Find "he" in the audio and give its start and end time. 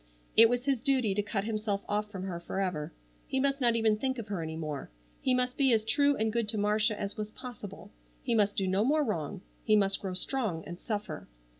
3.27-3.39, 5.21-5.35, 8.23-8.33, 9.63-9.75